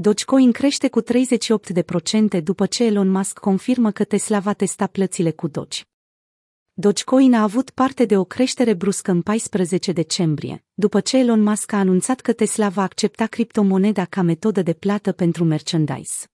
[0.00, 5.48] Dogecoin crește cu 38% după ce Elon Musk confirmă că Tesla va testa plățile cu
[5.48, 5.82] Doge.
[6.72, 11.72] Dogecoin a avut parte de o creștere bruscă în 14 decembrie, după ce Elon Musk
[11.72, 16.26] a anunțat că Tesla va accepta criptomoneda ca metodă de plată pentru merchandise.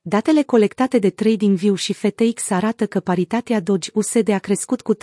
[0.00, 4.98] Datele colectate de TradingView și FTX arată că paritatea Doge USD a crescut cu 38%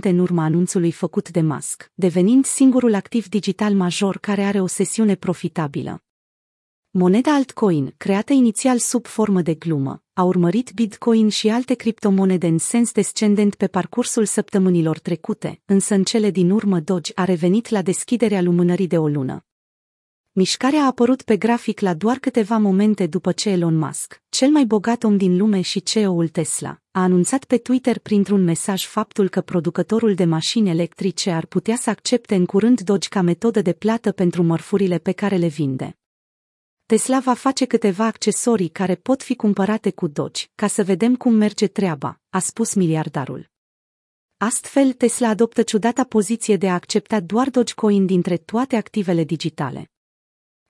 [0.00, 5.14] în urma anunțului făcut de Musk, devenind singurul activ digital major care are o sesiune
[5.14, 6.02] profitabilă.
[6.92, 12.58] Moneda altcoin, creată inițial sub formă de glumă, a urmărit Bitcoin și alte criptomonede în
[12.58, 17.82] sens descendent pe parcursul săptămânilor trecute, însă în cele din urmă Doge a revenit la
[17.82, 19.44] deschiderea lumânării de o lună.
[20.32, 24.64] Mișcarea a apărut pe grafic la doar câteva momente după ce Elon Musk, cel mai
[24.64, 29.40] bogat om din lume și CEO-ul Tesla, a anunțat pe Twitter printr-un mesaj faptul că
[29.40, 34.12] producătorul de mașini electrice ar putea să accepte în curând Doge ca metodă de plată
[34.12, 35.94] pentru mărfurile pe care le vinde.
[36.90, 41.34] Tesla va face câteva accesorii care pot fi cumpărate cu Doge, ca să vedem cum
[41.34, 43.50] merge treaba, a spus miliardarul.
[44.36, 49.90] Astfel, Tesla adoptă ciudata poziție de a accepta doar Dogecoin dintre toate activele digitale.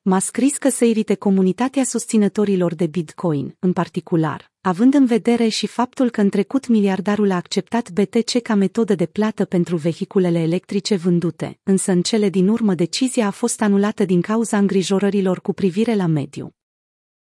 [0.02, 5.66] M-a scris că să irite comunitatea susținătorilor de Bitcoin, în particular, având în vedere și
[5.66, 10.96] faptul că în trecut miliardarul a acceptat BTC ca metodă de plată pentru vehiculele electrice
[10.96, 15.94] vândute, însă în cele din urmă decizia a fost anulată din cauza îngrijorărilor cu privire
[15.94, 16.54] la mediu.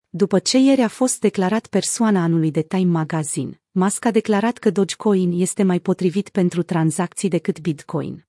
[0.09, 4.70] După ce ieri a fost declarat persoana anului de Time Magazine, Musk a declarat că
[4.70, 8.27] Dogecoin este mai potrivit pentru tranzacții decât Bitcoin.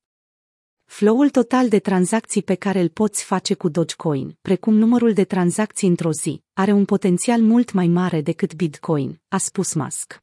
[0.89, 5.89] Flow-ul total de tranzacții pe care îl poți face cu Dogecoin, precum numărul de tranzacții
[5.89, 10.23] într-o zi, are un potențial mult mai mare decât Bitcoin, a spus Musk.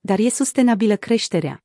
[0.00, 1.64] Dar e sustenabilă creșterea.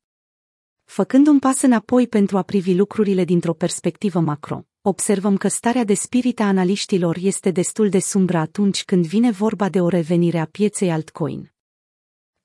[0.83, 5.93] Făcând un pas înapoi pentru a privi lucrurile dintr-o perspectivă macro, observăm că starea de
[5.93, 10.45] spirit a analiștilor este destul de sumbră atunci când vine vorba de o revenire a
[10.45, 11.52] pieței altcoin.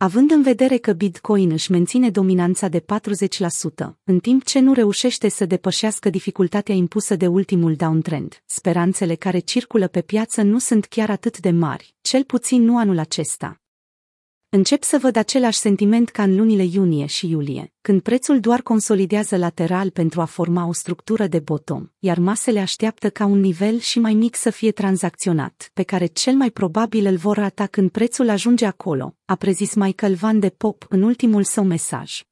[0.01, 2.85] Având în vedere că Bitcoin își menține dominanța de 40%,
[4.05, 9.89] în timp ce nu reușește să depășească dificultatea impusă de ultimul downtrend, speranțele care circulă
[9.89, 13.61] pe piață nu sunt chiar atât de mari, cel puțin nu anul acesta.
[14.51, 19.37] Încep să văd același sentiment ca în lunile iunie și iulie, când prețul doar consolidează
[19.37, 23.99] lateral pentru a forma o structură de bottom, iar masele așteaptă ca un nivel și
[23.99, 28.29] mai mic să fie tranzacționat, pe care cel mai probabil îl vor rata când prețul
[28.29, 32.28] ajunge acolo, a prezis Michael Van de Pop în ultimul său mesaj.